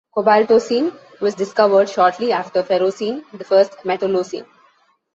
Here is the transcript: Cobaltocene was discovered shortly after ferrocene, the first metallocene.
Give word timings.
Cobaltocene 0.17 0.93
was 1.21 1.35
discovered 1.35 1.87
shortly 1.87 2.31
after 2.31 2.63
ferrocene, 2.63 3.23
the 3.33 3.43
first 3.43 3.73
metallocene. 3.85 4.47